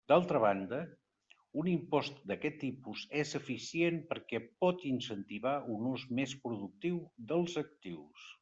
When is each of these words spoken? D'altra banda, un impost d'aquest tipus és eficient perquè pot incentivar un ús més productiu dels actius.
D'altra 0.09 0.39
banda, 0.43 0.77
un 1.63 1.67
impost 1.73 2.23
d'aquest 2.31 2.57
tipus 2.63 3.03
és 3.21 3.35
eficient 3.41 4.01
perquè 4.13 4.41
pot 4.65 4.87
incentivar 4.93 5.55
un 5.77 5.89
ús 5.95 6.09
més 6.21 6.37
productiu 6.47 7.01
dels 7.33 7.59
actius. 7.67 8.31